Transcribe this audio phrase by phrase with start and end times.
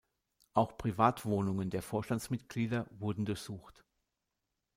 [0.55, 3.83] Auch Privatwohnungen der Vorstandsmitglieder wurden durchsucht.